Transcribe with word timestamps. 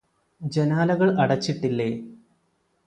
ജനാലകൾ 0.41 1.09
അടച്ചിട്ടില്ലേ 1.21 1.89